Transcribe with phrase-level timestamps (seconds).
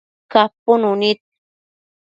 [0.31, 1.19] capunu nid